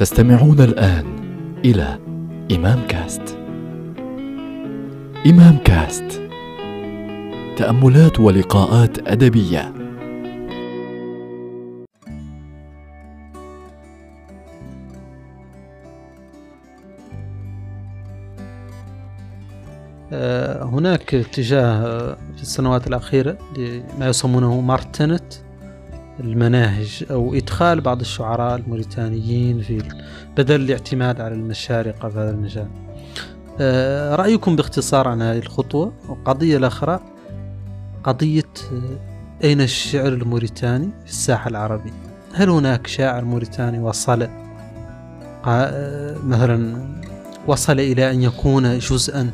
تستمعون 0.00 0.60
الآن 0.60 1.06
إلى 1.64 1.98
إمام 2.52 2.86
كاست. 2.86 3.38
إمام 5.26 5.58
كاست 5.64 6.20
تأملات 7.56 8.20
ولقاءات 8.20 9.08
أدبية. 9.08 9.72
آه، 20.12 20.64
هناك 20.64 21.14
اتجاه 21.14 21.86
آه، 21.86 22.16
في 22.36 22.42
السنوات 22.42 22.86
الأخيرة 22.86 23.38
لما 23.56 24.08
يسمونه 24.08 24.60
مارتنت 24.60 25.45
المناهج 26.20 27.04
أو 27.10 27.34
إدخال 27.34 27.80
بعض 27.80 28.00
الشعراء 28.00 28.56
الموريتانيين 28.56 29.60
في 29.60 29.82
بدل 30.36 30.60
الاعتماد 30.60 31.20
على 31.20 31.34
المشارقة 31.34 32.08
في 32.08 32.18
هذا 32.18 32.30
المجال. 32.30 32.68
آه، 33.60 34.16
رأيكم 34.16 34.56
باختصار 34.56 35.08
عن 35.08 35.22
هذه 35.22 35.38
الخطوة؟ 35.38 35.92
والقضية 36.08 36.56
الأخرى 36.56 37.00
قضية 38.04 38.42
آه، 38.72 39.44
أين 39.44 39.60
الشعر 39.60 40.08
الموريتاني 40.08 40.90
في 41.04 41.10
الساحة 41.10 41.50
العربية؟ 41.50 41.92
هل 42.34 42.50
هناك 42.50 42.86
شاعر 42.86 43.24
موريتاني 43.24 43.78
وصل 43.78 44.28
آه، 45.46 46.16
مثلا 46.24 46.86
وصل 47.46 47.80
إلى 47.80 48.10
أن 48.10 48.22
يكون 48.22 48.78
جزءا 48.78 49.30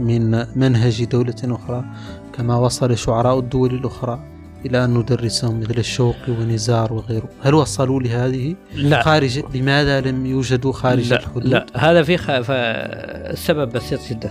من 0.00 0.46
منهج 0.58 1.04
دولة 1.04 1.34
أخرى 1.44 1.84
كما 2.32 2.56
وصل 2.56 2.98
شعراء 2.98 3.38
الدول 3.38 3.74
الأخرى؟ 3.74 4.37
إلى 4.66 4.84
أن 4.84 4.94
ندرسهم 4.94 5.60
مثل 5.60 5.78
الشوقي 5.78 6.32
ونزار 6.32 6.92
وغيره. 6.92 7.28
هل 7.42 7.54
وصلوا 7.54 8.00
لهذه 8.00 8.54
لا. 8.74 9.02
خارج؟ 9.02 9.42
لماذا 9.54 10.00
لم 10.00 10.26
يوجدوا 10.26 10.72
خارج 10.72 11.10
لا, 11.10 11.18
الحدود؟ 11.18 11.46
لا. 11.46 11.66
هذا 11.76 12.02
في 12.02 12.16
خ... 12.16 12.40
ف... 12.40 12.50
السبب 12.50 13.72
بسيط 13.72 14.00
جدا. 14.10 14.30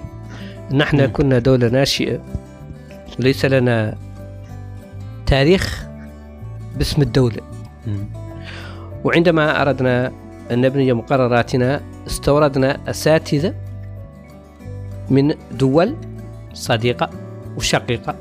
نحن 0.71 1.01
مم. 1.01 1.11
كنا 1.13 1.39
دولة 1.39 1.67
ناشئة. 1.69 2.21
وليس 3.19 3.45
لنا 3.45 3.97
تاريخ 5.25 5.87
باسم 6.77 7.01
الدولة. 7.01 7.41
مم. 7.87 8.05
وعندما 9.03 9.61
أردنا 9.61 10.11
أن 10.51 10.61
نبني 10.61 10.93
مقرراتنا 10.93 11.81
استوردنا 12.07 12.89
أساتذة 12.89 13.55
من 15.09 15.33
دول 15.51 15.95
صديقة 16.53 17.09
وشقيقة. 17.57 18.15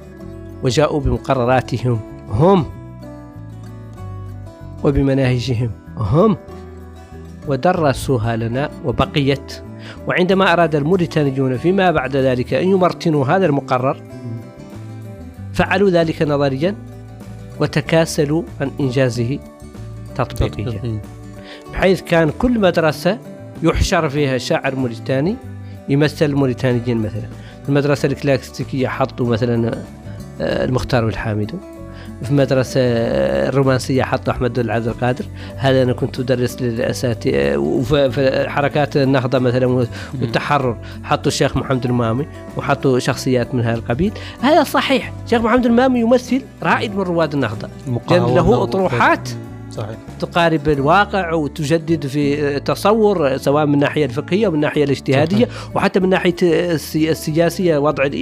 وجاءوا 0.63 1.01
بمقرراتهم 1.01 2.01
هم 2.29 2.67
وبمناهجهم 4.85 5.71
هم 5.97 6.37
ودرسوها 7.49 8.37
لنا 8.37 8.71
وبقيت. 8.85 9.63
وعندما 10.07 10.53
أراد 10.53 10.75
الموريتانيون 10.75 11.57
فيما 11.57 11.91
بعد 11.91 12.17
ذلك 12.17 12.55
أن 12.55 12.69
يمرتنوا 12.69 13.27
هذا 13.27 13.47
المقرر 13.47 14.03
فعلوا 15.53 15.91
ذلك 15.91 16.23
نظريا 16.23 16.75
وتكاسلوا 17.61 18.43
عن 18.61 18.71
إنجازه 18.81 19.39
تطبيقيا. 20.15 21.01
بحيث 21.73 22.03
كان 22.03 22.31
كل 22.39 22.61
مدرسة 22.61 23.19
يحشر 23.63 24.09
فيها 24.09 24.39
شاعر 24.39 24.77
موريتاني 24.77 25.37
يمثل 25.89 26.25
الموريتانيين 26.25 26.99
مثلا. 26.99 27.29
المدرسة 27.69 28.07
الكلاسيكية 28.07 28.89
حطوا 28.89 29.27
مثلا 29.27 29.83
المختار 30.41 31.05
والحامد. 31.05 31.51
في 32.23 32.35
مدرسة 32.35 32.81
آه، 32.81 33.49
الرومانسية 33.49 34.03
حطوا 34.03 34.33
أحمد 34.33 34.59
العبد 34.59 34.89
القادر. 34.89 35.25
هذا 35.57 35.83
أنا 35.83 35.93
كنت 35.93 36.21
أدرس 36.21 36.63
للأساتذة 36.63 37.57
وفي 37.57 38.11
في 38.11 38.49
حركات 38.49 38.97
النهضة 38.97 39.39
مثلا 39.39 39.87
والتحرر. 40.21 40.77
حطوا 41.05 41.27
الشيخ 41.27 41.57
محمد 41.57 41.87
المامي 41.87 42.27
وحطوا 42.57 42.99
شخصيات 42.99 43.55
من 43.55 43.63
هذا 43.63 43.79
القبيل. 43.79 44.13
هذا 44.41 44.65
صحيح 44.65 45.13
الشيخ 45.25 45.43
محمد 45.43 45.67
المامي 45.67 46.01
يمثل 46.01 46.43
رائد 46.63 46.95
من 46.95 47.03
رواد 47.03 47.35
النهضة. 47.35 47.69
لأن 48.11 48.35
له 48.35 48.63
أطروحات. 48.63 49.29
صحيح. 49.77 49.97
تقارب 50.21 50.69
الواقع 50.69 51.33
وتجدد 51.33 52.07
في 52.07 52.61
تصور 52.61 53.37
سواء 53.37 53.67
من 53.67 53.75
الناحيه 53.75 54.05
الفقهية 54.05 54.49
ومن 54.49 54.55
الناحيه 54.57 54.85
الاجتهادية 54.85 55.49
وحتى 55.75 55.99
من 56.01 56.05
الناحيه 56.05 56.35
السي- 56.43 57.11
السياسية 57.11 57.79
وضع 57.79 58.05
ال- 58.05 58.13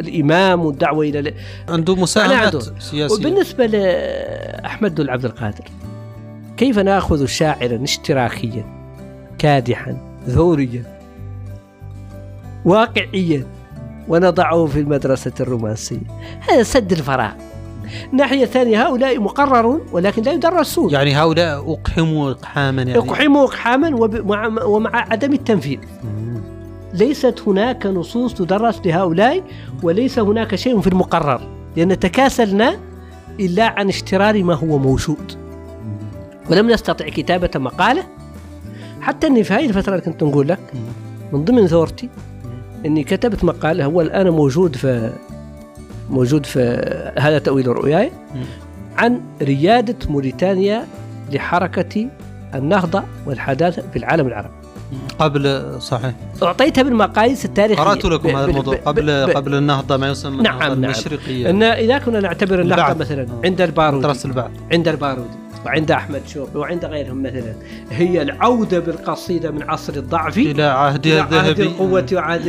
الإمام 0.00 0.64
والدعوة 0.64 1.04
إلى 1.04 1.18
ال- 1.18 1.34
عنده. 1.68 1.94
مساهمات 1.94 2.62
سياسية. 2.82 3.14
وبالنسبة 3.14 3.66
لأحمد 3.66 5.00
بن 5.00 5.08
عبد 5.10 5.24
القادر 5.24 5.64
كيف 6.56 6.78
نأخذ 6.78 7.26
شاعرا 7.26 7.82
اشتراكيا 7.82 8.64
كادحا 9.38 9.96
ثوريا 10.26 10.82
واقعيا 12.64 13.46
ونضعه 14.08 14.66
في 14.66 14.80
المدرسة 14.80 15.32
الرومانسية؟ 15.40 16.00
هذا 16.50 16.62
سد 16.62 16.92
الفراغ. 16.92 17.32
الناحيه 18.12 18.44
الثانية 18.44 18.86
هؤلاء 18.86 19.20
مقررون 19.20 19.80
ولكن 19.92 20.22
لا 20.22 20.32
يدرسون. 20.32 20.90
يعني 20.90 21.14
هؤلاء 21.14 21.72
أقحموا 21.72 22.30
إقحاما 22.30 22.82
يعني؟ 22.82 22.94
يقحموا 22.94 23.44
إقحاما 23.44 23.96
ومع, 23.96 24.64
ومع 24.64 24.90
عدم 25.10 25.32
التنفيذ. 25.32 25.78
ليست 26.94 27.42
هناك 27.46 27.86
نصوص 27.86 28.34
تدرس 28.34 28.80
لهؤلاء 28.84 29.42
وليس 29.82 30.18
هناك 30.18 30.54
شيء 30.54 30.80
في 30.80 30.86
المقرر 30.86 31.40
لأن 31.76 31.98
تكاسلنا 31.98 32.76
إلا 33.40 33.66
عن 33.78 33.88
اشترار 33.88 34.42
ما 34.42 34.54
هو 34.54 34.78
موجود. 34.78 35.32
ولم 36.50 36.70
نستطع 36.70 37.08
كتابة 37.08 37.50
مقالة. 37.56 38.04
حتى 39.00 39.26
أني 39.26 39.44
في 39.44 39.54
هذه 39.54 39.66
الفترة 39.66 39.92
اللي 39.94 40.04
كنت 40.04 40.22
نقول 40.22 40.48
لك 40.48 40.72
من 41.32 41.44
ضمن 41.44 41.66
ثورتي 41.66 42.08
أني 42.86 43.04
كتبت 43.04 43.44
مقالة 43.44 43.84
هو 43.84 44.00
الآن 44.00 44.28
موجود 44.28 44.76
في 44.76 45.12
موجود 46.10 46.46
في 46.46 46.60
هذا 47.18 47.38
تأويل 47.38 47.66
رؤياي. 47.66 48.10
عن 48.98 49.20
ريادة 49.42 49.96
موريتانيا 50.08 50.86
لحركة 51.32 52.08
النهضة 52.54 53.04
والحداثة 53.26 53.82
في 53.92 53.98
العالم 53.98 54.26
العربي 54.26 54.54
قبل 55.18 55.72
صحيح 55.80 56.12
أعطيتها 56.42 56.82
بالمقاييس 56.82 57.44
التاريخية 57.44 57.82
قرأت 57.82 58.04
لكم 58.04 58.36
هذا 58.36 58.44
الموضوع 58.44 58.76
قبل 58.76 59.32
قبل 59.34 59.54
النهضة 59.54 59.96
ما 59.96 60.08
يسمى 60.08 60.42
نعم، 60.42 60.54
النهضة 60.54 60.74
نعم. 60.74 60.84
المشرقية 60.84 61.50
أن 61.50 61.62
إذا 61.62 61.98
كنا 61.98 62.20
نعتبر 62.20 62.60
البعث. 62.60 62.96
مثلا. 62.96 63.26
عند 63.44 63.60
البارودي 63.60 64.06
درس 64.06 64.26
البعث 64.26 64.50
عند 64.72 64.88
البارودي 64.88 65.44
وعند 65.66 65.90
أحمد 65.90 66.22
شوقي 66.26 66.58
وعند 66.58 66.84
غيرهم 66.84 67.22
مثلا 67.22 67.54
هي 67.90 68.22
العودة 68.22 68.78
بالقصيدة 68.78 69.50
من 69.50 69.62
عصر 69.62 69.92
الضعف 69.92 70.38
إلى 70.38 70.62
عهد 70.62 71.06
الذهبي 71.06 71.62
القوة 71.62 72.06
وعهد 72.12 72.42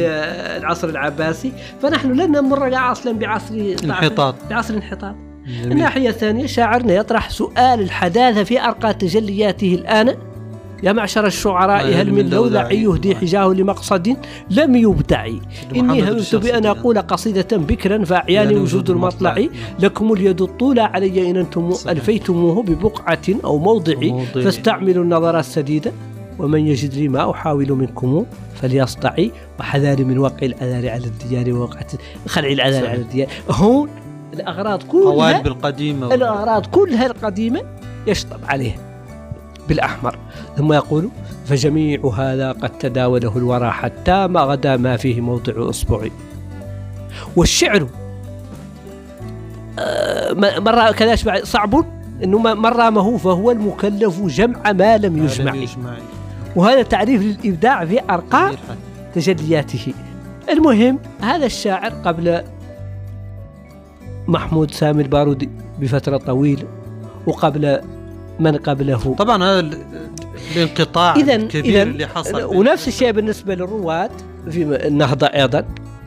العصر 0.58 0.90
العباسي 0.90 1.52
فنحن 1.82 2.12
لن 2.12 2.32
نمر 2.32 2.92
أصلا 2.92 3.20
بعصر 3.20 3.56
ضعف، 3.56 3.84
انحطاط 3.84 4.36
بعصر 4.50 4.74
انحطاط 4.74 5.16
جميل. 5.46 5.72
الناحية 5.72 6.10
الثانية 6.10 6.46
شاعرنا 6.46 6.94
يطرح 6.94 7.30
سؤال 7.30 7.82
الحداثة 7.82 8.44
في 8.44 8.62
أرقى 8.62 8.94
تجلياته 8.94 9.76
الآن 9.76 10.16
يا 10.84 10.94
معشر 10.94 11.26
الشعراء 11.26 12.02
هل 12.02 12.14
من 12.14 12.30
لولع 12.30 12.72
يهدي 12.72 13.16
حجاه 13.16 13.48
لمقصد 13.48 14.18
لم 14.50 14.76
يبدع 14.76 15.26
إني 15.76 16.12
هممت. 16.12 16.36
بأن 16.36 16.66
أقول 16.66 17.02
قصيدة 17.02 17.58
بكرا 17.58 18.06
فأعياني 18.06 18.34
يعني 18.34 18.56
وجود 18.56 18.90
المطلع. 18.90 19.46
لكم 19.80 20.14
اليد 20.14 20.42
الطولى 20.42 20.82
علي 20.82 21.30
إن 21.30 21.38
أنتم. 21.38 21.74
ألفيتموه 21.90 22.64
ببقعة 22.64 23.20
أو 23.46 23.58
موضع. 23.58 23.96
فاستعملوا 24.34 25.04
النظر 25.04 25.40
السديدة 25.40 25.92
ومن 26.40 26.68
يجد 26.68 26.94
لي 26.94 27.08
ما 27.08 27.32
أحاول 27.32 27.72
منكم 27.72 28.26
فليصطع 28.62 29.16
وحذاري 29.60 30.04
من 30.04 30.18
وقع 30.18 30.46
الأذار 30.46 30.90
على 30.90 31.06
الديار 31.06 31.54
ووقعة 31.54 31.88
خلع 32.28 32.48
الأذار. 32.48 32.88
على 32.88 33.02
الديار. 33.02 33.28
هون 33.50 33.90
الأغراض 34.34 34.84
كلها 34.84 35.42
الأغراض 36.16 36.66
كلها 36.66 37.06
القديمة 37.06 37.62
يشطب 38.08 38.40
عليها. 38.48 38.95
بالأحمر. 39.70 40.18
ثم 40.58 40.74
يقول 40.74 41.10
فجميع 41.46 42.12
هذا 42.18 42.52
قد 42.52 42.70
تداوله 42.70 43.38
الورى 43.38 43.72
حتى 43.72 44.28
ما 44.28 44.40
غدا 44.42 44.78
ما 44.78 44.98
فيه 44.98 45.22
موضع 45.22 45.70
إصبعي 45.70 46.12
والشعر 47.36 47.88
آه، 49.80 50.34
مرة 50.60 50.92
كذا 50.92 51.44
صعب 51.44 51.86
إنه 52.24 52.38
ما- 52.40 52.54
من 52.54 52.66
رامه 52.66 53.18
فهو 53.18 53.52
المكلف 53.52 54.22
جمع 54.22 54.72
ما 54.72 54.98
لم 54.98 55.18
يجمع. 55.26 55.52
وهذا 56.56 56.82
تعريف 56.84 57.22
للإبداع 57.22 57.86
في 57.86 58.00
أرقام 58.10 58.52
تجلياته. 59.16 59.94
المهم 60.50 61.00
هذا 61.22 61.46
الشاعر 61.46 61.90
قبل 61.90 62.42
محمود 64.28 64.72
سامي 64.72 65.02
البارودي 65.04 65.50
بفترة 65.80 66.18
طويلة 66.18 66.64
وقبل 67.28 67.80
من 68.40 68.58
قبله. 68.58 69.16
طبعا 69.18 69.44
هذا 69.44 69.60
ال- 69.60 69.78
الانقطاع 70.56 71.16
إذا 71.16 71.36
الكبير 71.36 71.82
اللي 71.82 72.08
حصل 72.08 72.44
ونفس 72.44 72.88
الشيء 72.88 73.12
بالنسبة 73.12 73.56
للرواد 73.56 74.12
في 74.50 74.88
النهضة 74.88 75.28
أيضا. 75.28 75.66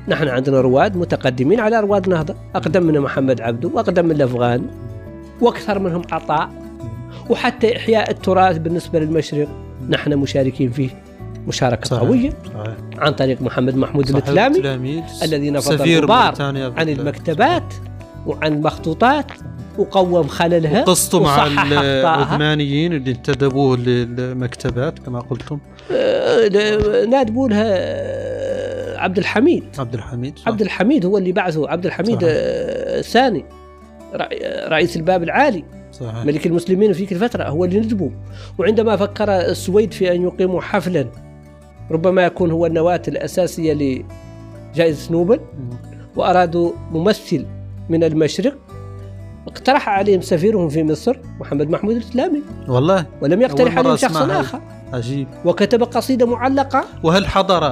نحن 0.09 0.29
عندنا 0.29 0.61
رواد 0.61 0.97
متقدمين 0.97 1.61
على 1.61 1.81
رواد 1.81 2.05
النهضة 2.05 2.35
أقدم 2.55 2.83
من 2.83 3.01
محمد 3.01 3.41
عبده 3.41 3.69
وأقدم 3.75 4.05
من 4.05 4.11
الأفغاني 4.11 4.67
وأكثر 5.41 5.79
منهم 5.79 6.03
عطاء 6.13 6.51
وحتى 7.31 7.77
إحياء 7.77 8.11
التراث 8.11 8.59
بالنسبة 8.59 8.99
للمشرق 8.99 9.49
نحن 9.89 10.15
مشاركين 10.17 10.71
فيه 10.71 10.91
مشاركة 11.47 11.85
صحيح. 11.89 12.03
قوية 12.03 12.31
صحيح. 12.31 12.75
عن 12.99 13.13
طريق 13.13 13.43
محمد 13.43 13.77
محمود 13.77 14.05
صحيح. 14.09 14.17
الإسلامي 14.17 14.57
التلاميذ. 14.57 15.03
الذي 15.23 15.51
نفض 15.51 15.83
الغبار 15.83 16.35
عن 16.77 16.89
المكتبات 16.89 17.75
وعن 18.27 18.53
المخطوطات 18.53 19.27
وقوم 19.79 20.27
خللها 20.27 20.83
قصته 20.83 21.21
مع. 21.23 21.47
العثمانيين 21.47 22.93
اللي 22.93 23.11
انتدبوه 23.11 23.77
للمكتبات 23.77 24.99
كما 24.99 25.21
قلتم 25.21 25.59
آه، 25.93 27.05
نادبوا 27.05 27.49
لها 27.49 27.65
آه، 27.69 28.99
عبد 28.99 29.19
الحميد 29.19 29.65
عبد 29.79 29.95
الحميد 29.95 30.39
صح. 30.39 30.49
عبد 30.49 30.61
الحميد 30.61 31.07
هو 31.07 31.19
اللي 31.19 31.33
بعثه 31.33 31.69
عبد 31.71 31.87
الحميد. 31.87 32.19
آه، 32.23 32.99
الثاني 32.99 33.45
رئ- 34.15 34.69
رئيس 34.71 34.97
الباب 34.97 35.23
العالي 35.23 35.65
صحيح 35.93 36.25
ملك 36.25 36.47
المسلمين 36.47 36.93
في 36.93 37.07
تلك 37.07 37.13
الفترة 37.13 37.45
هو 37.49 37.65
اللي 37.65 37.81
ندبه 37.81 38.11
وعندما 38.59 38.97
فكر 38.97 39.31
السويد 39.41 39.93
في 39.93 40.15
أن 40.15 40.23
يقيموا 40.23 40.61
حفلا 40.61 41.07
ربما 41.91 42.23
يكون 42.25 42.51
هو 42.51 42.67
النواة 42.67 43.03
الأساسية 43.09 44.03
لجائزة 44.75 45.13
نوبل 45.13 45.41
وأرادوا 46.17 46.73
ممثل 46.93 47.47
من 47.89 48.05
المشرق 48.05 48.59
اقترح 49.49 49.89
عليهم 49.89 50.21
سفيرهم 50.21 50.69
في 50.69 50.83
مصر 50.85 51.17
محمد 51.41 51.71
محمود 51.71 51.97
الإسلامي. 51.97 52.43
والله؟ 52.69 53.07
ولم 53.23 53.43
يقترح 53.43 53.79
عليهم 53.79 53.97
شخص. 53.97 54.17
آخر. 54.17 54.61
عجيب. 54.93 55.27
وكتب 55.45 55.83
قصيدة 55.83 56.27
معلقة. 56.27 56.85
وهل 57.03 57.27
حضر؟ 57.27 57.65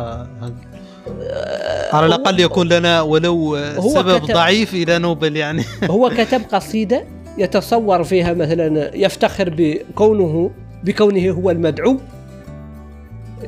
على 1.92 2.06
الأقل 2.06 2.40
يكون 2.40 2.68
لنا 2.68 3.00
ولو 3.02 3.56
هو 3.56 3.88
سبب 3.90 4.18
كتب- 4.18 4.34
ضعيف 4.34 4.74
إلى 4.74 4.98
نوبل 4.98 5.36
يعني. 5.36 5.62
هو 5.90 6.10
كتب 6.10 6.42
قصيدة 6.52 7.04
يتصور 7.38 8.04
فيها 8.04 8.32
مثلا 8.34 8.90
يفتخر 8.96 9.54
بكونه 9.56 10.50
بكونه 10.84 11.30
هو 11.30 11.50
المدعو 11.50 11.96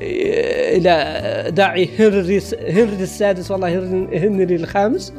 إلى 0.03 1.45
داعي 1.51 1.89
هنري 1.99 2.41
هنري 2.69 3.03
السادس 3.03 3.51
والله 3.51 3.79
هنري- 3.79 4.19
هنري 4.19 4.55
الخامس. 4.57 5.13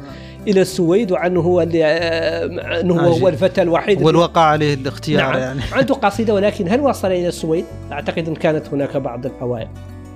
إلى 0.48 0.60
السويد 0.60 1.12
وعنه 1.12 1.40
هو 1.40 1.60
اللي 1.60 1.84
أنه 1.84 2.94
هو, 2.94 3.00
عجيب. 3.00 3.22
هو 3.22 3.28
الفتى 3.28 3.62
الوحيد 3.62 4.02
والوقع 4.02 4.40
عليه 4.40 4.74
الاختيار 4.74 5.32
نعم 5.32 5.40
يعني 5.40 5.60
عنده 5.72 5.94
قصيدة 5.94 6.34
ولكن 6.34 6.68
هل 6.68 6.80
وصل 6.80 7.08
إلى 7.08 7.28
السويد؟ 7.28 7.64
أعتقد 7.92 8.28
أن 8.28 8.34
كانت 8.34 8.68
هناك 8.68 8.96
بعض 8.96 9.26
الأوائل 9.26 9.68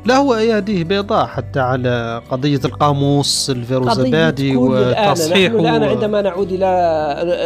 لا 0.05 0.17
هو 0.17 0.35
اياديه 0.35 0.85
بيضاء 0.85 1.27
حتى 1.27 1.61
على 1.61 2.23
قضية 2.31 2.61
القاموس 2.65 3.51
الفيروزبادي 3.51 4.57
كل 4.57 4.77
الآن 4.77 5.11
وتصحيحه 5.11 5.69
عندما 5.69 6.23
نعود 6.23 6.53
إلى 6.53 6.67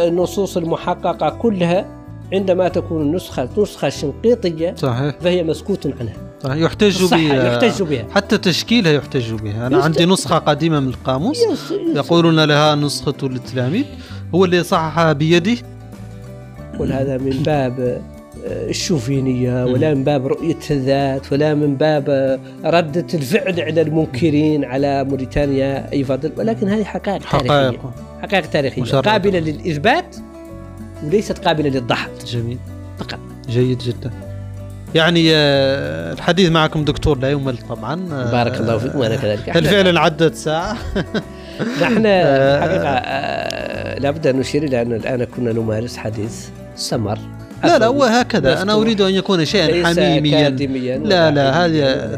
النصوص 0.07 0.57
المحققة 0.57 1.29
كلها 1.29 1.85
عندما 2.33 2.67
تكون 2.67 3.01
النسخة 3.01 3.49
نسخة 3.57 3.89
شنقيطية 3.89 4.75
صحيح 4.75 5.15
فهي 5.21 5.43
مسكوت 5.43 5.87
عنها 5.99 6.28
يحتج 6.45 7.03
بها. 7.03 7.53
يحتج 7.53 7.83
بها. 7.83 8.05
حتى 8.15 8.37
تشكيلها 8.37 8.91
يحتج 8.91 9.33
بها. 9.33 9.67
أنا 9.67 9.83
عندي 9.83 10.05
نسخة 10.05 10.37
قديمة 10.37 10.79
من 10.79 10.87
القاموس. 10.87 11.37
يقولون 11.95 12.39
لها 12.39 12.75
نسخة 12.75 13.15
التلاميذ. 13.23 13.85
هو 14.35 14.45
اللي 14.45 14.63
صححها 14.63 15.13
بيده. 15.13 15.57
هذا 16.79 17.17
من 17.17 17.43
باب 17.43 18.01
آه، 18.45 18.69
الشوفينية 18.69 19.65
ولا 19.65 19.93
من 19.93 20.03
باب 20.03 20.27
رؤية 20.27 20.59
الذات 20.71 21.33
ولا 21.33 21.55
من 21.55 21.75
باب 21.75 22.09
آه، 22.09 22.39
ردة 22.65 23.05
الفعل 23.13 23.61
على 23.61 23.81
المنكرين 23.81 24.65
على 24.65 25.03
موريتانيا 25.03 25.91
أي 25.93 26.03
فضل 26.03 26.31
ولكن 26.37 26.69
هذه 26.69 26.83
حقائق 26.83 27.21
تاريخية. 27.31 27.49
حقائق. 27.49 27.79
حقائق 28.21 28.45
تاريخية. 28.49 28.81
مشرفة. 28.81 29.11
قابلة 29.11 29.39
للإثبات 29.39 30.15
وليست 31.03 31.37
قابلة 31.45 31.69
للضحك. 31.69 32.11
جميل. 32.27 32.57
فقط. 32.99 33.19
جيد 33.49 33.77
جدا. 33.77 34.28
يعني 34.95 35.35
آه، 35.35 36.13
الحديث 36.13 36.49
معكم 36.51 36.85
دكتور 36.85 37.19
لا 37.19 37.31
يمل 37.31 37.57
طبعا. 37.57 38.07
آه، 38.11 38.31
بارك 38.31 38.59
الله 38.59 38.77
فيكم 38.77 38.99
وأنا 38.99 39.15
كذلك. 39.15 39.57
هل 39.57 39.65
فعلا 39.65 39.99
عدت 39.99 40.35
ساعة؟ 40.35 40.77
نحن 41.81 42.03
آه، 42.05 42.57
الحقيقة 42.57 42.89
آه، 42.89 43.99
لابد 43.99 44.27
أن 44.27 44.35
نشير 44.39 44.63
إلى 44.63 44.81
أن 44.81 44.93
الآن 44.93 45.23
كنا 45.23 45.53
نمارس 45.53 45.97
حديث 45.97 46.47
استمر 46.77 47.19
لا 47.63 47.77
لا 47.79 47.85
هو 47.85 48.03
هكذا. 48.03 48.55
مفتوح. 48.55 48.75
أريد 48.75 49.01
أن 49.01 49.13
يكون 49.13 49.45
شيئا 49.45 49.87
حميميا. 49.87 50.49
لا 50.97 51.31
لا 51.31 51.65
هذه 51.65 52.17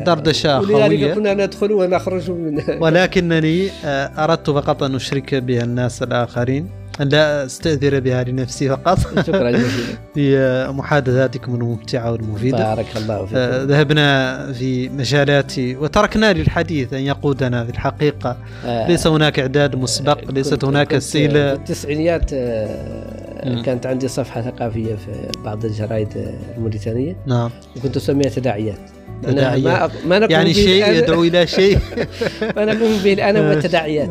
ولذلك 0.59 0.81
أخوية 0.81 1.13
كنا 1.13 1.33
ندخل 1.33 1.71
ونخرج 1.71 2.31
من 2.31 2.61
ولكنني 2.79 3.69
آه، 3.85 4.11
أردت 4.17 4.49
فقط 4.49 4.83
أن 4.83 4.95
أشرك 4.95 5.35
بها 5.35 5.63
الناس 5.63 6.03
الآخرين. 6.03 6.63
أن 6.63 6.80
لا 6.99 7.45
أستأثر 7.45 7.99
بها 7.99 8.23
لنفسي 8.23 8.69
فقط. 8.69 8.99
شكرا 9.27 9.51
جزيلا. 9.51 9.97
في 10.15 10.37
آه، 10.37 10.71
محادثاتكم 10.71 11.55
الممتعة 11.55 12.11
والمفيدة. 12.11 12.75
بارك 12.75 12.97
الله 12.97 13.15
آه، 13.15 13.25
فيكم 13.25 13.71
ذهبنا 13.71 14.53
في 14.53 14.89
مجالات 14.89 15.59
وتركنا 15.59 16.33
للحديث 16.33 16.93
أن 16.93 16.99
يقودنا 16.99 17.63
في 17.65 17.71
الحقيقة. 17.71 18.37
آه، 18.65 18.87
ليس 18.87 19.07
هناك 19.07 19.39
إعداد 19.39 19.75
مسبق 19.75 20.31
ليست 20.31 20.65
هناك 20.65 20.97
في 20.97 21.25
التسعينيات 21.25 22.31
آه،. 22.33 23.61
كانت 23.61 23.85
عندي 23.85 24.07
صفحة 24.07 24.41
ثقافية 24.41 24.95
في 24.95 25.41
بعض 25.45 25.65
الجرائد 25.65 26.17
آه، 26.17 26.57
الموريتانية. 26.57 27.15
نعم. 27.25 27.49
وكنت 27.77 27.97
أسميها 27.97 28.29
تداعيات. 28.29 29.00
أنا 29.23 29.31
تداعيات. 29.31 29.91
ما 29.91 29.91
ما 30.05 30.19
نقوم 30.19 30.31
يعني 30.31 30.53
شيء 30.53 30.85
الآن- 30.85 30.89
يدعو 30.89 31.23
إلى 31.23 31.47
شيء. 31.47 31.77
ما 32.55 32.65
نقوم 32.65 32.97
به 33.03 33.13
الآن 33.13 33.37
هو 33.37 33.51
التداعيات 33.51 34.09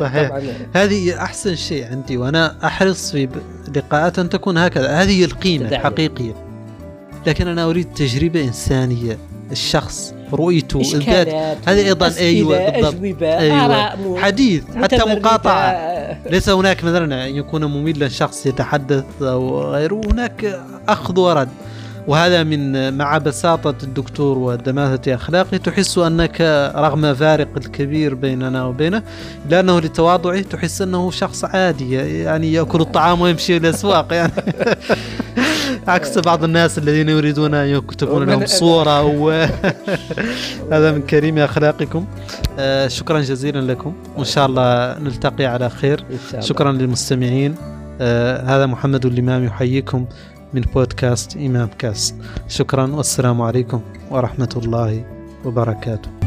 صحيح. 0.00 0.28
طبعا. 0.28 0.42
هذه 0.74 1.22
أحسن 1.22 1.54
شيء 1.56 1.86
عندي 1.90 2.16
وأنا 2.16 2.56
أحرص 2.64 3.10
في 3.12 3.28
لقاءات 3.76 4.18
أن 4.18 4.28
تكون 4.28 4.58
هكذا. 4.58 4.88
هذه 5.02 5.20
هي 5.20 5.24
القيمة 5.24 5.66
تداعيات. 5.66 5.80
الحقيقية. 5.86 6.34
لكن 7.26 7.48
أنا 7.48 7.64
أريد 7.64 7.86
تجربة 7.94 8.44
إنسانية. 8.44 9.18
الشخص 9.52 10.14
رؤيته 10.32 10.80
الذات. 10.80 11.28
هذه 11.68 11.96
أسئلة، 12.00 12.18
أيوة، 12.28 12.70
بالضبط. 12.70 12.94
أجوبة 12.94 13.38
أيوة. 13.38 14.20
حديث 14.20 14.62
حتى. 14.76 14.96
مقاطعة. 14.96 15.72
ليس 16.30 16.48
هناك 16.48 16.84
مثلا 16.84 17.26
أن 17.28 17.36
يكون 17.36 17.64
مملا 17.64 18.08
شخص 18.08 18.46
يتحدث 18.46 19.04
أو 19.22 19.60
غيره. 19.72 20.00
هناك 20.12 20.60
أخذ 20.88 21.20
ورد. 21.20 21.48
وهذا 22.06 22.42
من 22.42 22.94
مع 22.98 23.18
بساطة 23.18 23.74
الدكتور 23.82 24.38
ودماثة 24.38 25.14
أخلاقه 25.14 25.56
تحس 25.56 25.98
أنك 25.98 26.40
رغم 26.76 27.14
فارق 27.14 27.48
الكبير 27.56 28.14
بيننا 28.14 28.64
وبينه 28.64 29.02
لأنه 29.50 29.80
لتواضعه 29.80 30.40
تحس 30.40 30.82
أنه 30.82 31.10
شخص 31.10 31.44
عادي 31.44 31.94
يعني 31.94 32.52
يأكل 32.52 32.80
الطعام 32.80 33.20
ويمشي 33.20 33.56
الأسواق 33.56 34.12
يعني. 34.12 34.32
عكس 35.88 36.18
بعض 36.18 36.44
الناس 36.44 36.78
الذين 36.78 37.08
يريدون 37.08 37.54
أن 37.54 37.66
يكتبون 37.66 38.30
لهم 38.30 38.46
صورة 38.46 39.02
و... 39.02 39.30
هذا 40.72 40.92
من 40.92 41.02
كريم 41.02 41.38
أخلاقكم. 41.38 42.06
آه، 42.58 42.88
شكرا 42.88 43.20
جزيلا 43.20 43.72
لكم. 43.72 43.94
وإن 44.16 44.24
شاء 44.24 44.46
الله 44.46 44.98
نلتقي 44.98 45.44
على 45.44 45.70
خير. 45.70 46.04
شكرا 46.40 46.72
للمستمعين. 46.72 47.54
آه 48.00 48.42
هذا 48.42 48.66
محمد 48.66 49.06
الإمام 49.06 49.44
يحييكم. 49.44 50.06
من 50.54 50.60
بودكاست 50.60 51.36
إمام 51.36 51.68
كاست 51.78 52.14
شكرا 52.48 52.86
والسلام 52.86 53.42
عليكم 53.42 53.80
ورحمة 54.10 54.52
الله 54.56 55.04
وبركاته. 55.44 56.21